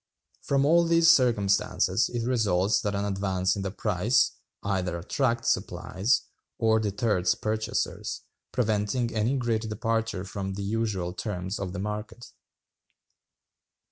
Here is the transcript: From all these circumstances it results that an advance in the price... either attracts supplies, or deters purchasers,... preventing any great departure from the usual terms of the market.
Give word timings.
From 0.41 0.65
all 0.65 0.83
these 0.85 1.11
circumstances 1.11 2.09
it 2.09 2.25
results 2.27 2.81
that 2.81 2.95
an 2.95 3.05
advance 3.05 3.55
in 3.55 3.61
the 3.61 3.69
price... 3.69 4.31
either 4.63 4.97
attracts 4.97 5.51
supplies, 5.53 6.23
or 6.57 6.79
deters 6.79 7.35
purchasers,... 7.35 8.21
preventing 8.51 9.13
any 9.13 9.37
great 9.37 9.69
departure 9.69 10.23
from 10.25 10.55
the 10.55 10.63
usual 10.63 11.13
terms 11.13 11.59
of 11.59 11.71
the 11.71 11.77
market. 11.79 12.31